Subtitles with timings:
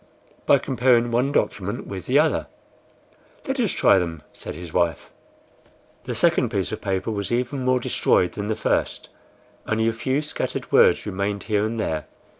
[0.47, 2.47] "By comparing one document with the other."
[3.47, 5.11] "Let us try them," said his wife.
[6.05, 9.09] The second piece of paper was even more destroyed than the first;
[9.67, 12.05] only a few scattered words remained here and there.